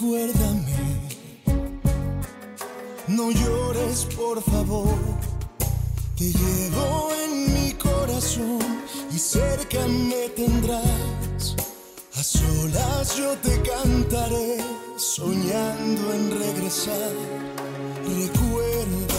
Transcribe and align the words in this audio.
Recuérdame, 0.00 0.76
no 3.08 3.32
llores 3.32 4.06
por 4.16 4.40
favor. 4.40 4.94
Te 6.16 6.26
llevo 6.26 7.10
en 7.24 7.52
mi 7.52 7.72
corazón 7.72 8.60
y 9.12 9.18
cerca 9.18 9.84
me 9.88 10.28
tendrás. 10.36 11.56
A 12.14 12.22
solas 12.22 13.16
yo 13.16 13.36
te 13.38 13.60
cantaré, 13.60 14.58
soñando 14.96 16.14
en 16.14 16.30
regresar. 16.38 17.12
Recuérdame, 18.06 19.17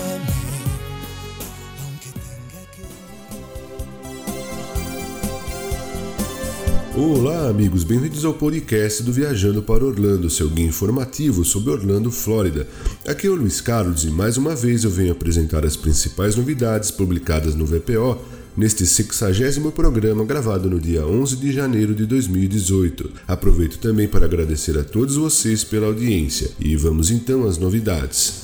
Olá, 7.02 7.48
amigos, 7.48 7.85
bem-vindos 7.85 8.26
ao 8.26 8.34
podcast 8.34 9.02
do 9.03 9.13
Viajando 9.13 9.63
para 9.63 9.85
Orlando, 9.85 10.30
seu 10.30 10.49
guia 10.49 10.66
informativo 10.66 11.45
sobre 11.45 11.71
Orlando, 11.71 12.12
Flórida. 12.12 12.67
Aqui 13.07 13.26
é 13.26 13.30
o 13.30 13.35
Luiz 13.35 13.62
Carlos 13.62 14.03
e 14.03 14.12
mais 14.12 14.35
uma 14.35 14.53
vez 14.53 14.84
eu 14.84 14.90
venho 14.90 15.13
apresentar 15.13 15.63
as 15.63 15.77
principais 15.77 16.35
novidades 16.35 16.91
publicadas 16.91 17.55
no 17.55 17.66
VPO 17.66 18.20
neste 18.57 18.85
60 18.85 19.71
programa 19.71 20.26
gravado 20.26 20.70
no 20.70 20.77
dia 20.77 21.07
11 21.07 21.38
de 21.38 21.54
janeiro 21.54 21.95
de 21.95 22.05
2018. 22.05 23.09
Aproveito 23.26 23.77
também 23.77 24.09
para 24.09 24.26
agradecer 24.26 24.77
a 24.77 24.84
todos 24.84 25.16
vocês 25.16 25.63
pela 25.63 25.88
audiência 25.88 26.51
e 26.60 26.76
vamos 26.76 27.12
então 27.12 27.48
às 27.48 27.57
novidades. 27.57 28.43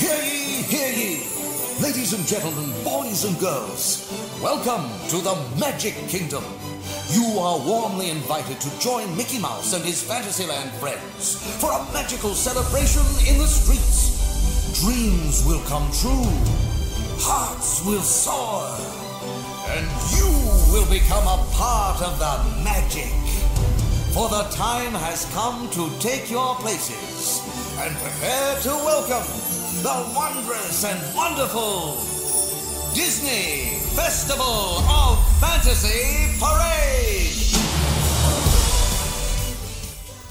Hear! 0.00 0.28
Ladies 1.80 2.12
and 2.12 2.26
gentlemen, 2.26 2.72
boys 2.82 3.24
and 3.24 3.38
girls, 3.38 4.02
welcome 4.42 4.86
to 5.08 5.16
the 5.16 5.34
Magic 5.58 5.94
Kingdom. 6.06 6.44
You 7.10 7.40
are 7.40 7.58
warmly 7.58 8.10
invited 8.10 8.60
to 8.60 8.78
join 8.78 9.16
Mickey 9.16 9.38
Mouse 9.40 9.72
and 9.72 9.84
his 9.84 10.02
Fantasyland 10.02 10.70
friends 10.74 11.34
for 11.60 11.72
a 11.72 11.92
magical 11.92 12.34
celebration 12.34 13.02
in 13.26 13.38
the 13.38 13.46
streets. 13.46 14.78
Dreams 14.80 15.44
will 15.44 15.60
come 15.66 15.90
true, 15.90 16.30
hearts 17.18 17.84
will 17.84 18.02
soar, 18.02 18.62
and 19.74 19.86
you 20.14 20.30
will 20.70 20.88
become 20.88 21.26
a 21.26 21.44
part 21.54 22.00
of 22.02 22.18
the 22.18 22.62
magic. 22.62 23.10
For 24.14 24.28
the 24.28 24.46
time 24.54 24.92
has 24.92 25.24
come 25.34 25.68
to 25.70 25.90
take 25.98 26.30
your 26.30 26.54
places 26.56 27.42
and 27.80 27.94
prepare 27.96 28.60
to 28.60 28.68
welcome 28.86 29.26
the 29.82 30.12
wondrous 30.14 30.84
and 30.84 31.16
wonderful 31.16 32.17
Disney 32.98 33.78
Festival 33.94 34.82
of 34.90 35.18
Fantasy 35.38 36.36
Parade. 36.40 37.57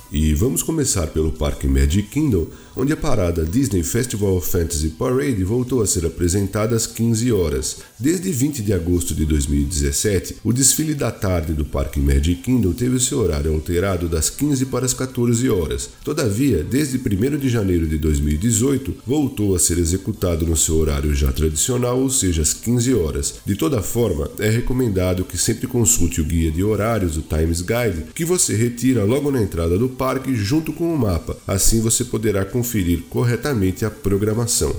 E 0.10 0.34
vamos 0.34 0.64
começar 0.64 1.08
pelo 1.08 1.34
Parque 1.34 1.68
Magic 1.68 2.04
Kingdom, 2.04 2.48
onde 2.78 2.94
a 2.94 2.98
parada 2.98 3.44
Disney 3.44 3.84
Festival 3.84 4.38
of 4.38 4.50
Fantasy 4.50 4.90
Parade 4.90 5.44
voltou 5.44 5.82
a 5.82 5.88
ser 5.88 6.06
apresentada 6.06 6.78
às 6.78 6.88
15 6.88 7.30
horas. 7.34 7.80
Desde 8.00 8.32
20 8.32 8.62
de 8.62 8.72
agosto 8.72 9.14
de 9.14 9.26
2017, 9.26 10.38
o 10.46 10.54
desfile 10.54 10.94
da 10.94 11.12
tarde 11.12 11.52
do 11.52 11.66
Parque 11.66 12.00
Magic 12.00 12.42
Kingdom 12.42 12.72
teve 12.72 13.02
seu 13.02 13.20
horário 13.20 13.54
alterado 13.54 14.08
das 14.08 14.30
15 14.30 14.68
para 14.68 14.86
as 14.86 14.94
14 14.94 15.50
horas. 15.50 15.90
Todavia, 16.06 16.64
desde 16.64 16.98
1 16.98 17.38
de 17.38 17.50
janeiro 17.50 17.86
de 17.86 17.98
2018, 17.98 18.96
voltou 19.06 19.56
a 19.56 19.60
ser 19.60 19.78
executado 19.78 20.46
no 20.46 20.56
seu 20.56 20.78
horário 20.78 21.14
já 21.14 21.34
tradicional, 21.34 22.00
ou 22.00 22.10
seja, 22.10 22.44
às 22.44 22.54
15 22.54 22.94
horas. 22.94 23.36
De 23.46 23.58
toda 23.58 23.82
forma, 23.82 24.32
é 24.40 24.50
recomendado 24.50 25.26
que 25.26 25.38
sempre 25.38 25.68
consulte 25.68 26.22
o 26.22 26.26
guia 26.26 26.50
de 26.50 26.64
horários, 26.64 27.18
o 27.18 27.22
Times 27.22 27.60
Guide, 27.60 28.06
que 28.16 28.24
você 28.24 28.56
retira 28.56 29.04
logo 29.04 29.30
na 29.30 29.42
entrada 29.42 29.78
do 29.78 29.97
parque 29.98 30.36
junto 30.36 30.72
com 30.72 30.94
o 30.94 30.98
mapa. 30.98 31.36
Assim 31.48 31.82
você 31.82 32.06
poderá 32.06 32.46
conferir 32.46 33.04
corretamente 33.10 33.84
a 33.84 33.90
programação. 33.90 34.74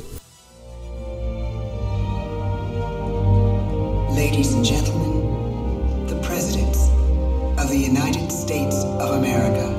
Ladies 4.15 4.53
and 4.53 4.65
gentlemen, 4.65 6.07
the 6.09 6.17
presidents 6.27 6.79
of 7.59 7.69
the 7.69 7.77
United 7.77 8.33
States 8.33 8.77
of 9.01 9.13
America. 9.13 9.78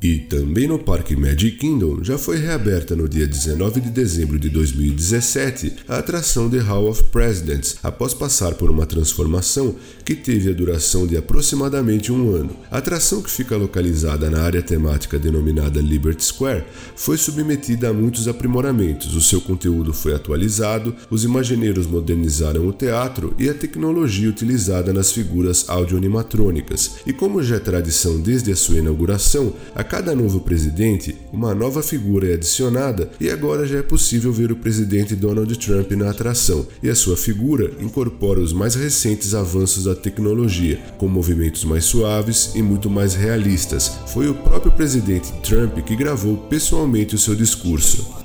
E 0.00 0.18
também 0.18 0.68
no 0.68 0.78
Parque 0.78 1.16
Magic 1.16 1.58
Kingdom 1.58 2.04
já 2.04 2.16
foi 2.16 2.36
reaberta 2.36 2.94
no 2.94 3.08
dia 3.08 3.26
19 3.26 3.80
de 3.80 3.90
dezembro 3.90 4.38
de 4.38 4.48
2017 4.48 5.72
a 5.88 5.98
atração 5.98 6.48
The 6.48 6.58
Hall 6.58 6.88
of 6.88 7.02
Presidents, 7.04 7.78
após 7.82 8.14
passar 8.14 8.54
por 8.54 8.70
uma 8.70 8.86
transformação 8.86 9.74
que 10.04 10.14
teve 10.14 10.50
a 10.50 10.54
duração 10.54 11.04
de 11.04 11.16
aproximadamente 11.16 12.12
um 12.12 12.32
ano. 12.32 12.56
A 12.70 12.78
atração, 12.78 13.20
que 13.20 13.28
fica 13.28 13.56
localizada 13.56 14.30
na 14.30 14.40
área 14.40 14.62
temática 14.62 15.18
denominada 15.18 15.80
Liberty 15.80 16.24
Square, 16.24 16.62
foi 16.94 17.16
submetida 17.16 17.88
a 17.88 17.92
muitos 17.92 18.28
aprimoramentos. 18.28 19.16
O 19.16 19.20
seu 19.20 19.40
conteúdo 19.40 19.92
foi 19.92 20.14
atualizado, 20.14 20.94
os 21.10 21.24
imagineiros 21.24 21.88
modernizaram 21.88 22.68
o 22.68 22.72
teatro 22.72 23.34
e 23.36 23.48
a 23.48 23.54
tecnologia 23.54 24.30
utilizada 24.30 24.92
nas 24.92 25.10
figuras 25.10 25.68
audio-animatrônicas. 25.68 26.98
E 27.04 27.12
como 27.12 27.42
já 27.42 27.56
é 27.56 27.58
tradição 27.58 28.20
desde 28.20 28.52
a 28.52 28.56
sua 28.56 28.78
inauguração, 28.78 29.52
a 29.74 29.87
cada 29.88 30.14
novo 30.14 30.40
presidente, 30.40 31.16
uma 31.32 31.54
nova 31.54 31.82
figura 31.82 32.28
é 32.28 32.34
adicionada 32.34 33.10
e 33.18 33.30
agora 33.30 33.66
já 33.66 33.78
é 33.78 33.82
possível 33.82 34.30
ver 34.30 34.52
o 34.52 34.56
presidente 34.56 35.16
Donald 35.16 35.58
Trump 35.58 35.90
na 35.92 36.10
atração, 36.10 36.66
e 36.82 36.90
a 36.90 36.94
sua 36.94 37.16
figura 37.16 37.72
incorpora 37.80 38.40
os 38.40 38.52
mais 38.52 38.74
recentes 38.74 39.34
avanços 39.34 39.84
da 39.84 39.94
tecnologia, 39.94 40.78
com 40.98 41.08
movimentos 41.08 41.64
mais 41.64 41.84
suaves 41.84 42.52
e 42.54 42.60
muito 42.60 42.90
mais 42.90 43.14
realistas. 43.14 43.90
Foi 44.08 44.28
o 44.28 44.34
próprio 44.34 44.72
presidente 44.72 45.32
Trump 45.42 45.78
que 45.78 45.96
gravou 45.96 46.36
pessoalmente 46.36 47.14
o 47.14 47.18
seu 47.18 47.34
discurso. 47.34 48.17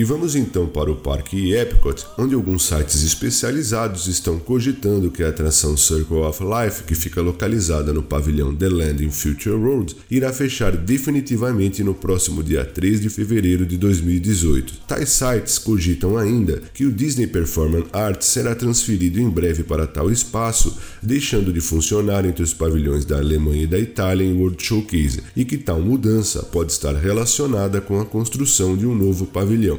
E 0.00 0.02
vamos 0.02 0.34
então 0.34 0.66
para 0.66 0.90
o 0.90 0.96
Parque 0.96 1.52
Epcot, 1.52 2.06
onde 2.16 2.34
alguns 2.34 2.64
sites 2.64 3.02
especializados 3.02 4.06
estão 4.06 4.38
cogitando 4.38 5.10
que 5.10 5.22
a 5.22 5.28
atração 5.28 5.76
Circle 5.76 6.20
of 6.20 6.42
Life, 6.42 6.84
que 6.84 6.94
fica 6.94 7.20
localizada 7.20 7.92
no 7.92 8.02
pavilhão 8.02 8.56
The 8.56 8.70
Land 8.70 9.10
Future 9.10 9.56
Road, 9.56 9.94
irá 10.10 10.32
fechar 10.32 10.74
definitivamente 10.74 11.84
no 11.84 11.92
próximo 11.92 12.42
dia 12.42 12.64
3 12.64 13.02
de 13.02 13.10
fevereiro 13.10 13.66
de 13.66 13.76
2018. 13.76 14.72
Tais 14.88 15.10
sites 15.10 15.58
cogitam 15.58 16.16
ainda 16.16 16.62
que 16.72 16.86
o 16.86 16.90
Disney 16.90 17.26
Performance 17.26 17.88
Arts 17.92 18.26
será 18.26 18.54
transferido 18.54 19.20
em 19.20 19.28
breve 19.28 19.64
para 19.64 19.86
tal 19.86 20.10
espaço, 20.10 20.78
deixando 21.02 21.52
de 21.52 21.60
funcionar 21.60 22.24
entre 22.24 22.42
os 22.42 22.54
pavilhões 22.54 23.04
da 23.04 23.18
Alemanha 23.18 23.64
e 23.64 23.66
da 23.66 23.78
Itália 23.78 24.24
em 24.24 24.32
World 24.32 24.64
Showcase, 24.64 25.24
e 25.36 25.44
que 25.44 25.58
tal 25.58 25.82
mudança 25.82 26.42
pode 26.44 26.72
estar 26.72 26.94
relacionada 26.94 27.82
com 27.82 28.00
a 28.00 28.06
construção 28.06 28.74
de 28.78 28.86
um 28.86 28.94
novo 28.94 29.26
pavilhão. 29.26 29.78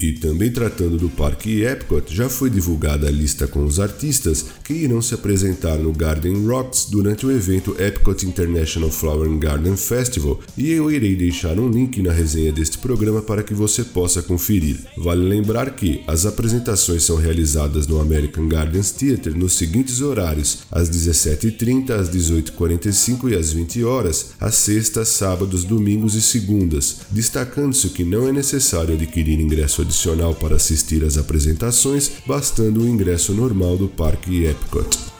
E 0.00 0.12
também 0.12 0.50
tratando 0.50 0.98
do 0.98 1.08
Parque 1.08 1.62
Epcot, 1.62 2.14
já 2.14 2.28
foi 2.28 2.50
divulgada 2.50 3.08
a 3.08 3.10
lista 3.10 3.46
com 3.46 3.64
os 3.64 3.80
artistas 3.80 4.44
que 4.62 4.74
irão 4.74 5.00
se 5.00 5.14
apresentar 5.14 5.78
no 5.78 5.92
Garden 5.92 6.46
Rocks 6.46 6.86
durante 6.90 7.24
o 7.24 7.32
evento 7.32 7.74
Epcot 7.78 8.26
International 8.26 8.90
Flower 8.90 9.30
and 9.30 9.38
Garden 9.38 9.76
Festival, 9.76 10.38
e 10.56 10.70
eu 10.70 10.90
irei 10.90 11.16
deixar 11.16 11.58
um 11.58 11.68
link 11.68 12.02
na 12.02 12.12
resenha 12.12 12.52
deste 12.52 12.78
programa 12.78 13.22
para 13.22 13.42
que 13.42 13.54
você 13.54 13.84
possa 13.84 14.22
conferir. 14.22 14.78
Vale 14.98 15.26
lembrar 15.26 15.70
que 15.74 16.02
as 16.06 16.26
apresentações 16.26 17.04
são 17.04 17.16
realizadas 17.16 17.86
no 17.86 18.00
American 18.00 18.48
Gardens 18.48 18.90
Theatre 18.90 19.34
nos 19.34 19.54
seguintes 19.54 20.00
horários: 20.00 20.58
às 20.70 20.90
17h30, 20.90 21.90
às 21.90 22.10
18h45 22.10 23.30
e 23.30 23.34
às 23.34 23.52
20 23.52 23.84
horas, 23.84 24.32
às 24.40 24.56
sextas, 24.56 25.08
sábados, 25.08 25.64
domingos 25.64 26.14
e 26.14 26.22
segundas, 26.22 26.98
destacando-se 27.10 27.88
que 27.90 28.04
não 28.04 28.28
é 28.28 28.32
necessário 28.32 28.94
adquirir 28.94 29.40
ingresso 29.40 29.85
adicional 29.86 30.34
para 30.34 30.56
assistir 30.56 31.04
às 31.04 31.16
apresentações, 31.16 32.10
bastando 32.26 32.82
o 32.82 32.88
ingresso 32.88 33.32
normal 33.32 33.78
do 33.78 33.88
Parque 33.88 34.44
Epcot. 34.44 35.15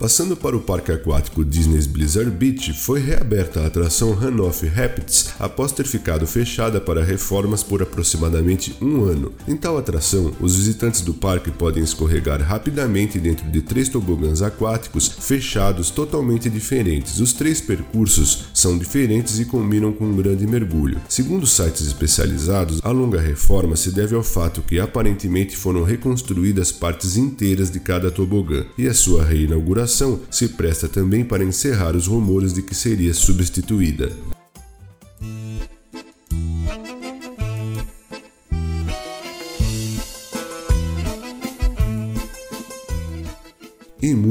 Passando 0.00 0.34
para 0.34 0.56
o 0.56 0.60
parque 0.62 0.90
aquático 0.90 1.44
Disney's 1.44 1.86
Blizzard 1.86 2.30
Beach, 2.30 2.72
foi 2.72 3.00
reaberta 3.00 3.60
a 3.60 3.66
atração 3.66 4.12
Runoff 4.12 4.66
Rapids 4.66 5.28
após 5.38 5.72
ter 5.72 5.86
ficado 5.86 6.26
fechada 6.26 6.80
para 6.80 7.04
reformas 7.04 7.62
por 7.62 7.82
aproximadamente 7.82 8.74
um 8.80 9.04
ano. 9.04 9.30
Em 9.46 9.54
tal 9.54 9.76
atração, 9.76 10.32
os 10.40 10.56
visitantes 10.56 11.02
do 11.02 11.12
parque 11.12 11.50
podem 11.50 11.84
escorregar 11.84 12.40
rapidamente 12.40 13.18
dentro 13.18 13.46
de 13.50 13.60
três 13.60 13.90
tobogãs 13.90 14.40
aquáticos 14.40 15.06
fechados 15.06 15.90
totalmente 15.90 16.48
diferentes. 16.48 17.20
Os 17.20 17.34
três 17.34 17.60
percursos 17.60 18.44
são 18.54 18.78
diferentes 18.78 19.38
e 19.38 19.44
combinam 19.44 19.92
com 19.92 20.06
um 20.06 20.16
grande 20.16 20.46
mergulho. 20.46 20.98
Segundo 21.10 21.46
sites 21.46 21.86
especializados, 21.86 22.80
a 22.82 22.90
longa 22.90 23.20
reforma 23.20 23.76
se 23.76 23.90
deve 23.90 24.14
ao 24.14 24.22
fato 24.22 24.62
que 24.62 24.80
aparentemente 24.80 25.58
foram 25.58 25.84
reconstruídas 25.84 26.72
partes 26.72 27.18
inteiras 27.18 27.70
de 27.70 27.78
cada 27.78 28.10
tobogã 28.10 28.64
e 28.78 28.88
a 28.88 28.94
sua 28.94 29.22
reinauguração 29.22 29.89
se 30.30 30.48
presta 30.48 30.88
também 30.88 31.24
para 31.24 31.44
encerrar 31.44 31.96
os 31.96 32.06
rumores 32.06 32.54
de 32.54 32.62
que 32.62 32.74
seria 32.74 33.12
substituída. 33.12 34.10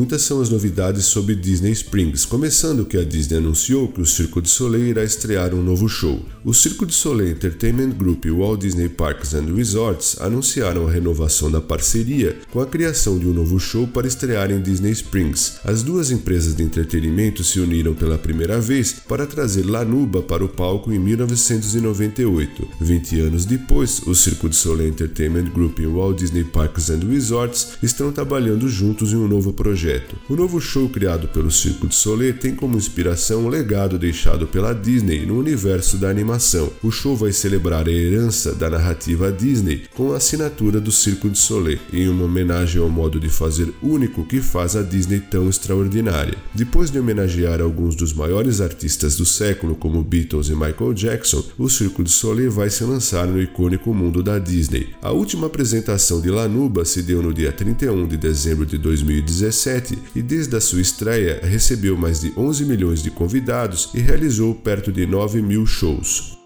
Muitas 0.09 0.23
são 0.23 0.41
as 0.41 0.49
novidades 0.49 1.05
sobre 1.05 1.35
Disney 1.35 1.71
Springs, 1.71 2.25
começando 2.25 2.83
que 2.83 2.97
a 2.97 3.03
Disney 3.03 3.37
anunciou 3.37 3.87
que 3.89 4.01
o 4.01 4.05
Circo 4.07 4.41
de 4.41 4.49
Soleil 4.49 4.87
irá 4.87 5.03
estrear 5.03 5.53
um 5.53 5.61
novo 5.61 5.87
show. 5.87 6.25
O 6.43 6.51
Circo 6.51 6.83
de 6.83 6.95
Soleil 6.95 7.29
Entertainment 7.29 7.91
Group 7.91 8.25
e 8.25 8.31
Walt 8.31 8.61
Disney 8.61 8.89
Parks 8.89 9.35
and 9.35 9.53
Resorts 9.55 10.19
anunciaram 10.19 10.87
a 10.87 10.91
renovação 10.91 11.51
da 11.51 11.61
parceria 11.61 12.35
com 12.49 12.59
a 12.59 12.65
criação 12.65 13.19
de 13.19 13.27
um 13.27 13.33
novo 13.33 13.59
show 13.59 13.85
para 13.85 14.07
estrear 14.07 14.49
em 14.49 14.59
Disney 14.59 14.93
Springs. 14.93 15.59
As 15.63 15.83
duas 15.83 16.09
empresas 16.09 16.55
de 16.55 16.63
entretenimento 16.63 17.43
se 17.43 17.59
uniram 17.59 17.93
pela 17.93 18.17
primeira 18.17 18.59
vez 18.59 18.93
para 19.07 19.27
trazer 19.27 19.63
Lanuba 19.63 20.23
para 20.23 20.43
o 20.43 20.49
palco 20.49 20.91
em 20.91 20.97
1998. 20.97 22.67
20 22.81 23.19
anos 23.19 23.45
depois, 23.45 24.01
o 24.07 24.15
Circo 24.15 24.49
de 24.49 24.55
Soleil 24.55 24.89
Entertainment 24.89 25.51
Group 25.51 25.77
e 25.77 25.85
Walt 25.85 26.17
Disney 26.17 26.45
Parks 26.45 26.89
and 26.89 27.07
Resorts 27.07 27.73
estão 27.83 28.11
trabalhando 28.11 28.67
juntos 28.67 29.13
em 29.13 29.15
um 29.15 29.27
novo 29.27 29.53
projeto. 29.53 29.98
O 30.29 30.35
novo 30.35 30.59
show 30.59 30.87
criado 30.89 31.27
pelo 31.27 31.51
Circo 31.51 31.87
de 31.87 31.95
Soleil 31.95 32.33
tem 32.33 32.55
como 32.55 32.77
inspiração 32.77 33.45
o 33.45 33.49
legado 33.49 33.97
deixado 33.97 34.47
pela 34.47 34.73
Disney 34.73 35.25
no 35.25 35.37
universo 35.37 35.97
da 35.97 36.09
animação. 36.09 36.71
O 36.83 36.91
show 36.91 37.15
vai 37.15 37.31
celebrar 37.31 37.87
a 37.87 37.91
herança 37.91 38.53
da 38.53 38.69
narrativa 38.69 39.31
Disney 39.31 39.83
com 39.95 40.13
a 40.13 40.17
assinatura 40.17 40.79
do 40.79 40.91
Circo 40.91 41.29
de 41.29 41.37
Soleil, 41.37 41.79
em 41.91 42.07
uma 42.07 42.25
homenagem 42.25 42.81
ao 42.81 42.89
modo 42.89 43.19
de 43.19 43.29
fazer 43.29 43.73
único 43.81 44.25
que 44.25 44.41
faz 44.41 44.75
a 44.75 44.81
Disney 44.81 45.19
tão 45.19 45.49
extraordinária. 45.49 46.37
Depois 46.53 46.91
de 46.91 46.99
homenagear 46.99 47.61
alguns 47.61 47.95
dos 47.95 48.13
maiores 48.13 48.61
artistas 48.61 49.15
do 49.15 49.25
século, 49.25 49.75
como 49.75 50.03
Beatles 50.03 50.49
e 50.49 50.53
Michael 50.53 50.93
Jackson, 50.93 51.43
o 51.57 51.69
Circo 51.69 52.03
de 52.03 52.11
Soleil 52.11 52.51
vai 52.51 52.69
se 52.69 52.83
lançar 52.83 53.27
no 53.27 53.41
icônico 53.41 53.93
mundo 53.93 54.21
da 54.21 54.39
Disney. 54.39 54.89
A 55.01 55.11
última 55.11 55.47
apresentação 55.47 56.21
de 56.21 56.29
Lanuba 56.29 56.85
se 56.85 57.01
deu 57.01 57.21
no 57.21 57.33
dia 57.33 57.51
31 57.51 58.07
de 58.07 58.17
dezembro 58.17 58.65
de 58.65 58.77
2017 58.77 59.88
2017 59.89 59.99
e 60.15 60.21
desde 60.21 60.55
a 60.55 60.61
sua 60.61 60.81
estreia 60.81 61.39
recebeu 61.43 61.97
mais 61.97 62.21
de 62.21 62.33
11 62.37 62.65
milhões 62.65 63.01
de 63.01 63.09
convidados 63.09 63.89
e 63.93 63.99
realizou 63.99 64.53
perto 64.53 64.91
de 64.91 65.05
9 65.05 65.41
mil 65.41 65.65
shows. 65.65 66.37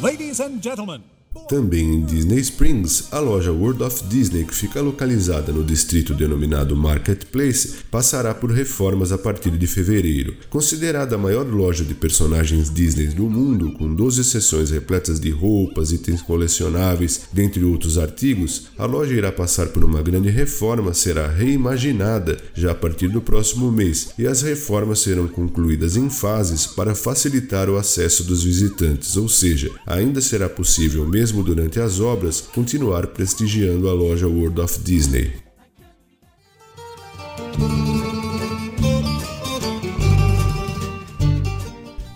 Ladies 0.00 0.40
and 0.40 0.60
gentlemen, 0.62 1.02
Também 1.48 1.94
em 1.94 2.04
Disney 2.04 2.40
Springs, 2.40 3.04
a 3.12 3.20
loja 3.20 3.52
World 3.52 3.84
of 3.84 4.02
Disney, 4.08 4.44
que 4.44 4.54
fica 4.54 4.80
localizada 4.80 5.52
no 5.52 5.62
distrito 5.62 6.12
denominado 6.12 6.74
Marketplace, 6.74 7.84
passará 7.88 8.34
por 8.34 8.50
reformas 8.50 9.12
a 9.12 9.18
partir 9.18 9.52
de 9.52 9.64
fevereiro. 9.68 10.34
Considerada 10.50 11.14
a 11.14 11.18
maior 11.18 11.46
loja 11.46 11.84
de 11.84 11.94
personagens 11.94 12.68
Disney 12.68 13.06
do 13.08 13.30
mundo, 13.30 13.70
com 13.74 13.94
12 13.94 14.24
seções 14.24 14.70
repletas 14.72 15.20
de 15.20 15.30
roupas, 15.30 15.92
itens 15.92 16.20
colecionáveis, 16.20 17.20
dentre 17.32 17.62
outros 17.62 17.96
artigos, 17.96 18.66
a 18.76 18.84
loja 18.84 19.14
irá 19.14 19.30
passar 19.30 19.68
por 19.68 19.84
uma 19.84 20.02
grande 20.02 20.30
reforma, 20.30 20.92
será 20.92 21.28
reimaginada 21.28 22.38
já 22.54 22.72
a 22.72 22.74
partir 22.74 23.06
do 23.06 23.20
próximo 23.20 23.70
mês, 23.70 24.08
e 24.18 24.26
as 24.26 24.42
reformas 24.42 24.98
serão 24.98 25.28
concluídas 25.28 25.94
em 25.96 26.10
fases 26.10 26.66
para 26.66 26.96
facilitar 26.96 27.70
o 27.70 27.76
acesso 27.76 28.24
dos 28.24 28.42
visitantes, 28.42 29.16
ou 29.16 29.28
seja, 29.28 29.70
ainda 29.86 30.20
será 30.20 30.48
possível 30.48 31.06
mesmo 31.06 31.19
durante 31.28 31.78
as 31.78 32.00
obras, 32.00 32.40
continuar 32.40 33.06
prestigiando 33.08 33.90
a 33.90 33.92
loja 33.92 34.26
World 34.26 34.58
of 34.58 34.78
Disney. 34.80 35.30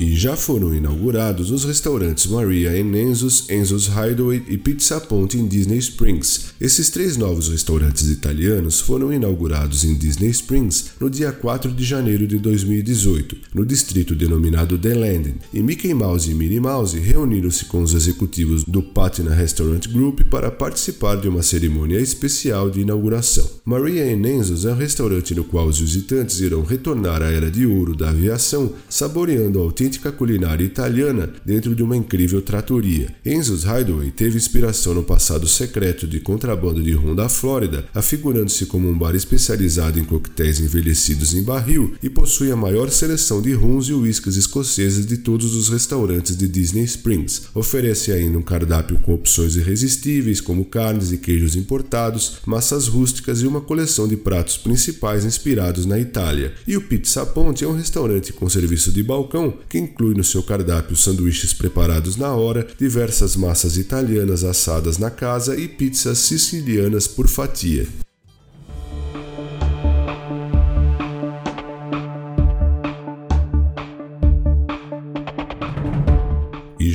E 0.05 0.15
já 0.15 0.37
foram 0.37 0.75
inaugurados 0.75 1.51
os 1.51 1.65
restaurantes 1.65 2.27
Maria 2.27 2.73
and 2.73 2.95
Enzo's, 2.95 3.47
Hideaway 3.49 4.43
e 4.49 4.59
Pizza 4.59 5.01
Ponte 5.01 5.39
em 5.39 5.47
Disney 5.47 5.79
Springs. 5.79 6.53
Esses 6.61 6.91
três 6.91 7.17
novos 7.17 7.49
restaurantes 7.49 8.11
italianos 8.11 8.81
foram 8.81 9.11
inaugurados 9.11 9.83
em 9.83 9.95
Disney 9.95 10.29
Springs 10.29 10.91
no 11.01 11.09
dia 11.09 11.33
4 11.33 11.73
de 11.73 11.83
janeiro 11.83 12.27
de 12.27 12.39
2018, 12.39 13.35
no 13.55 13.65
distrito 13.65 14.15
denominado 14.15 14.77
The 14.77 14.93
Landing, 14.93 15.37
e 15.55 15.63
Mickey 15.63 15.95
Mouse 15.95 16.31
e 16.31 16.35
Minnie 16.35 16.61
Mouse 16.61 16.99
reuniram-se 16.99 17.65
com 17.65 17.83
os 17.83 17.95
executivos 17.95 18.63
do 18.63 18.83
Patina 18.83 19.35
Restaurant 19.35 19.89
Group 19.89 20.21
para 20.29 20.51
participar 20.51 21.17
de 21.17 21.29
uma 21.31 21.43
cerimônia 21.43 21.99
especial 21.99 22.69
de 22.69 22.83
inauguração. 22.83 23.49
Maria 23.65 24.05
and 24.05 24.29
Enzo's 24.29 24.67
é 24.67 24.71
um 24.71 24.77
restaurante 24.77 25.35
no 25.35 25.45
qual 25.45 25.67
os 25.67 25.81
visitantes 25.81 26.41
irão 26.41 26.63
retornar 26.63 27.23
à 27.23 27.31
era 27.31 27.51
de 27.51 27.65
ouro 27.65 27.97
da 27.97 28.11
aviação, 28.11 28.71
saboreando 28.87 29.59
a 29.59 29.63
autêntica 29.63 29.94
culinária 30.13 30.65
italiana 30.65 31.31
dentro 31.45 31.75
de 31.75 31.83
uma 31.83 31.97
incrível 31.97 32.41
tratoria. 32.43 33.15
Enzo's 33.25 33.65
Hideaway 33.65 34.11
teve 34.11 34.37
inspiração 34.37 34.95
no 34.95 35.03
passado 35.03 35.47
secreto 35.47 36.07
de 36.07 36.21
contrabando 36.21 36.83
de 36.83 36.93
rum 36.93 37.15
da 37.15 37.29
Flórida, 37.29 37.85
afigurando-se 37.95 38.67
como 38.67 38.89
um 38.89 38.97
bar 38.97 39.15
especializado 39.15 39.99
em 39.99 40.05
coquetéis 40.05 40.61
envelhecidos 40.61 41.35
em 41.35 41.43
barril 41.43 41.95
e 42.03 42.09
possui 42.09 42.51
a 42.51 42.57
maior 42.57 42.91
seleção 42.91 43.41
de 43.41 43.53
rums 43.53 43.89
e 43.89 43.93
uísques 43.93 44.37
escoceses 44.37 45.07
de 45.07 45.19
todos 45.19 45.55
os 45.55 45.69
restaurantes 45.69 46.37
de 46.37 46.49
Disney 46.49 46.85
Springs. 46.85 47.43
Oferece 47.55 48.13
ainda 48.13 48.39
um 48.39 48.43
cardápio 48.43 48.99
com 48.99 49.15
opções 49.15 49.57
irresistíveis 49.57 50.41
como 50.41 50.65
carnes 50.65 51.13
e 51.13 51.19
queijos 51.19 51.57
importados, 51.57 52.39
massas 52.47 52.89
rústicas 52.89 53.43
e 53.43 53.47
uma 53.47 53.61
coleção 53.61 54.07
de 54.09 54.17
pratos 54.17 54.57
principais 54.57 55.25
inspirados 55.25 55.87
na 55.87 55.99
Itália. 55.99 56.53
E 56.67 56.77
o 56.77 56.83
Pizza 56.83 57.25
Ponte 57.27 57.65
é 57.65 57.69
um 57.69 57.77
restaurante 57.77 58.33
com 58.33 58.49
serviço 58.49 58.93
de 58.93 59.03
balcão 59.03 59.55
que 59.69 59.79
inclui 59.85 60.15
no 60.15 60.25
seu 60.25 60.43
cardápio 60.43 60.97
sanduíches 60.97 61.53
preparados 61.53 62.17
na 62.17 62.35
hora, 62.35 62.67
diversas 62.79 63.37
massas 63.37 63.77
italianas 63.77 64.43
assadas 64.43 64.99
na 64.99 65.11
casa 65.11 65.57
e 65.57 65.69
pizzas 65.69 66.19
sicilianas 66.19 67.07
por 67.07 67.29
fatia. 67.29 67.87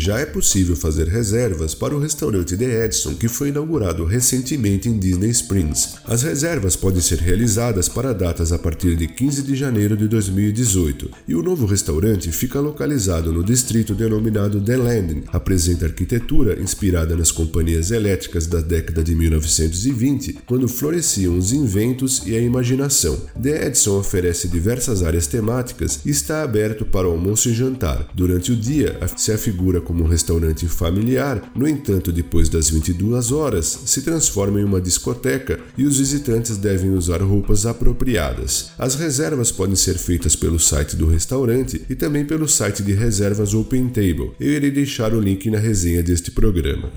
Já 0.09 0.17
é 0.17 0.25
possível 0.25 0.75
fazer 0.75 1.07
reservas 1.07 1.75
para 1.75 1.95
o 1.95 1.99
restaurante 1.99 2.57
The 2.57 2.85
Edison, 2.85 3.13
que 3.13 3.27
foi 3.27 3.49
inaugurado 3.49 4.03
recentemente 4.05 4.89
em 4.89 4.97
Disney 4.97 5.29
Springs. 5.29 5.97
As 6.03 6.23
reservas 6.23 6.75
podem 6.75 6.99
ser 6.99 7.19
realizadas 7.19 7.87
para 7.87 8.11
datas 8.11 8.51
a 8.51 8.57
partir 8.57 8.95
de 8.95 9.07
15 9.07 9.43
de 9.43 9.55
janeiro 9.55 9.95
de 9.95 10.07
2018, 10.07 11.11
e 11.27 11.35
o 11.35 11.43
novo 11.43 11.67
restaurante 11.67 12.31
fica 12.31 12.59
localizado 12.59 13.31
no 13.31 13.43
distrito 13.43 13.93
denominado 13.93 14.59
The 14.59 14.77
Landing. 14.77 15.25
Apresenta 15.27 15.85
arquitetura 15.85 16.59
inspirada 16.59 17.15
nas 17.15 17.31
companhias 17.31 17.91
elétricas 17.91 18.47
da 18.47 18.61
década 18.61 19.03
de 19.03 19.13
1920, 19.13 20.39
quando 20.47 20.67
floresciam 20.67 21.37
os 21.37 21.53
inventos 21.53 22.23
e 22.25 22.35
a 22.35 22.41
imaginação. 22.41 23.15
The 23.39 23.67
Edison 23.67 23.99
oferece 23.99 24.47
diversas 24.47 25.03
áreas 25.03 25.27
temáticas 25.27 25.99
e 26.03 26.09
está 26.09 26.41
aberto 26.41 26.83
para 26.83 27.05
almoço 27.05 27.47
e 27.49 27.53
jantar. 27.53 28.09
Durante 28.15 28.51
o 28.51 28.55
dia, 28.55 28.99
se 29.15 29.31
afigura 29.31 29.79
como 29.79 29.98
um 30.01 30.07
restaurante 30.07 30.67
familiar, 30.67 31.51
no 31.55 31.67
entanto, 31.67 32.11
depois 32.11 32.49
das 32.49 32.69
22 32.69 33.31
horas, 33.31 33.79
se 33.85 34.01
transforma 34.01 34.59
em 34.59 34.63
uma 34.63 34.81
discoteca 34.81 35.59
e 35.77 35.85
os 35.85 35.97
visitantes 35.97 36.57
devem 36.57 36.91
usar 36.91 37.21
roupas 37.21 37.65
apropriadas. 37.65 38.71
As 38.77 38.95
reservas 38.95 39.51
podem 39.51 39.75
ser 39.75 39.97
feitas 39.97 40.35
pelo 40.35 40.59
site 40.59 40.95
do 40.95 41.07
restaurante 41.07 41.81
e 41.89 41.95
também 41.95 42.25
pelo 42.25 42.47
site 42.47 42.83
de 42.83 42.93
reservas 42.93 43.53
Open 43.53 43.87
Table. 43.89 44.31
Eu 44.39 44.51
irei 44.51 44.71
deixar 44.71 45.13
o 45.13 45.19
link 45.19 45.49
na 45.49 45.59
resenha 45.59 46.01
deste 46.01 46.31
programa. 46.31 46.89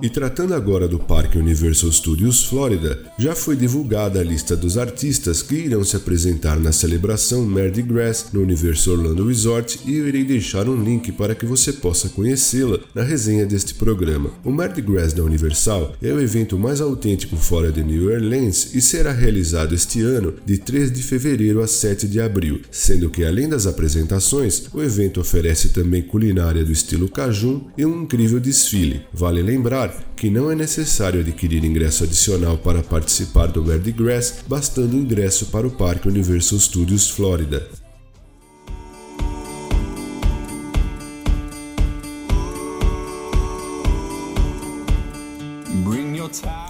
E 0.00 0.08
tratando 0.08 0.54
agora 0.54 0.86
do 0.86 0.96
Parque 0.96 1.36
Universal 1.36 1.90
Studios 1.90 2.44
Florida, 2.44 3.00
já 3.18 3.34
foi 3.34 3.56
divulgada 3.56 4.20
a 4.20 4.22
lista 4.22 4.56
dos 4.56 4.78
artistas 4.78 5.42
que 5.42 5.56
irão 5.56 5.82
se 5.82 5.96
apresentar 5.96 6.56
na 6.56 6.70
celebração 6.70 7.44
Mardi 7.44 7.82
Gras 7.82 8.26
no 8.32 8.42
Universal 8.42 8.94
Orlando 8.94 9.26
Resort 9.26 9.80
e 9.84 9.96
eu 9.96 10.06
irei 10.06 10.22
deixar 10.22 10.68
um 10.68 10.80
link 10.80 11.10
para 11.10 11.34
que 11.34 11.44
você 11.44 11.72
possa 11.72 12.08
conhecê-la 12.10 12.78
na 12.94 13.02
resenha 13.02 13.44
deste 13.44 13.74
programa. 13.74 14.30
O 14.44 14.52
Mardi 14.52 14.80
Gras 14.82 15.12
da 15.12 15.24
Universal 15.24 15.92
é 16.00 16.12
o 16.12 16.20
evento 16.20 16.56
mais 16.56 16.80
autêntico 16.80 17.34
fora 17.34 17.72
de 17.72 17.82
New 17.82 18.12
Orleans 18.12 18.76
e 18.76 18.80
será 18.80 19.10
realizado 19.10 19.74
este 19.74 20.00
ano 20.00 20.34
de 20.46 20.58
3 20.58 20.92
de 20.92 21.02
fevereiro 21.02 21.60
a 21.60 21.66
7 21.66 22.06
de 22.06 22.20
abril, 22.20 22.60
sendo 22.70 23.10
que 23.10 23.24
além 23.24 23.48
das 23.48 23.66
apresentações, 23.66 24.68
o 24.72 24.80
evento 24.80 25.20
oferece 25.20 25.70
também 25.70 26.02
culinária 26.02 26.64
do 26.64 26.70
estilo 26.70 27.08
cajun 27.08 27.62
e 27.76 27.84
um 27.84 28.04
incrível 28.04 28.38
desfile. 28.38 29.02
Vale 29.12 29.42
lembrar 29.42 29.87
que 30.16 30.30
não 30.30 30.50
é 30.50 30.54
necessário 30.54 31.20
adquirir 31.20 31.64
ingresso 31.64 32.04
adicional 32.04 32.58
para 32.58 32.82
participar 32.82 33.46
do 33.46 33.64
Mardi 33.64 33.92
Gras, 33.92 34.40
bastando 34.46 34.94
o 34.94 35.00
ingresso 35.00 35.46
para 35.46 35.66
o 35.66 35.70
Parque 35.70 36.08
Universal 36.08 36.58
Studios 36.58 37.08
Florida. 37.08 37.77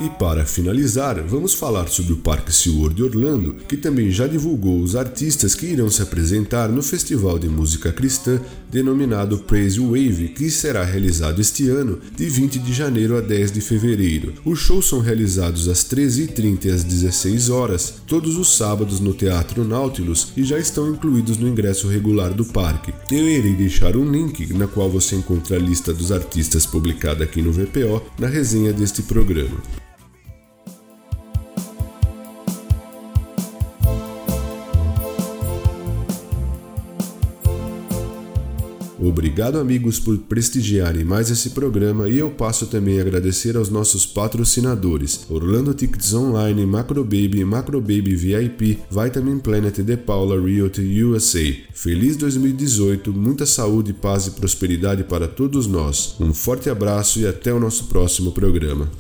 E 0.00 0.09
para 0.11 0.45
finalizar, 0.45 1.21
vamos 1.23 1.55
falar 1.55 1.88
sobre 1.88 2.12
o 2.12 2.19
Parque 2.19 2.53
SeaWorld 2.53 3.03
Orlando, 3.03 3.55
que 3.69 3.77
também 3.77 4.11
já 4.11 4.27
divulgou 4.27 4.81
os 4.81 4.95
artistas 4.95 5.55
que 5.55 5.67
irão 5.67 5.91
se 5.91 6.03
apresentar 6.03 6.69
no 6.69 6.83
festival 6.83 7.38
de 7.38 7.49
música 7.49 7.93
cristã 7.93 8.41
denominado 8.71 9.38
Praise 9.38 9.81
Wave, 9.81 10.29
que 10.37 10.50
será 10.50 10.85
realizado 10.85 11.41
este 11.41 11.69
ano 11.69 11.99
de 12.15 12.29
20 12.29 12.59
de 12.59 12.73
janeiro 12.73 13.17
a 13.17 13.21
10 13.21 13.53
de 13.53 13.61
fevereiro. 13.61 14.35
Os 14.45 14.59
shows 14.59 14.88
são 14.88 15.00
realizados 15.00 15.69
às 15.69 15.85
13h30 15.85 16.67
e 16.67 16.71
às 16.71 16.85
16 16.85 17.50
horas, 17.50 17.95
todos 18.07 18.37
os 18.37 18.57
sábados 18.57 19.00
no 19.00 19.12
Teatro 19.12 19.65
Nautilus 19.65 20.29
e 20.37 20.45
já 20.45 20.59
estão 20.59 20.91
incluídos 20.91 21.38
no 21.38 21.49
ingresso 21.49 21.88
regular 21.88 22.33
do 22.33 22.45
parque. 22.45 22.93
Eu 23.11 23.29
irei 23.29 23.55
deixar 23.55 23.97
um 23.97 24.11
link 24.11 24.53
na 24.55 24.67
qual 24.67 24.91
você 24.91 25.17
encontra 25.17 25.57
a 25.57 25.59
lista 25.59 25.93
dos 25.93 26.12
artistas 26.12 26.67
publicada 26.67 27.25
aqui 27.25 27.43
no 27.43 27.53
VPO 27.53 28.03
na 28.19 28.29
resenha 28.29 28.73
deste 28.73 29.03
programa. 29.03 29.48
Obrigado, 39.00 39.59
amigos, 39.59 39.99
por 40.00 40.19
prestigiarem 40.19 41.05
mais 41.05 41.31
esse 41.31 41.50
programa 41.50 42.09
e 42.09 42.19
eu 42.19 42.31
passo 42.31 42.67
também 42.67 42.99
a 42.99 43.02
agradecer 43.02 43.57
aos 43.57 43.71
nossos 43.71 44.05
patrocinadores: 44.05 45.25
Orlando 45.31 45.73
Tickets 45.73 46.12
Online, 46.12 46.67
Macrobaby, 46.67 47.45
Macrobaby 47.45 48.14
VIP, 48.14 48.78
Vitamin 48.90 49.38
Planet 49.38 49.78
e 49.78 49.85
The 49.85 49.97
Paula 49.97 50.40
Realty 50.40 51.02
USA. 51.02 51.55
Feliz 51.73 52.17
2018, 52.17 53.12
muita 53.12 53.47
saúde, 53.47 53.93
paz 53.93 54.26
e 54.26 54.33
prosperidade 54.33 55.05
para 55.05 55.28
todos 55.28 55.67
nós. 55.67 56.17
Um 56.21 56.35
forte 56.35 56.69
abraço 56.69 57.21
e 57.21 57.26
até 57.26 57.52
o 57.52 57.61
nosso 57.61 57.85
próximo 57.85 58.33
programa. 58.33 58.90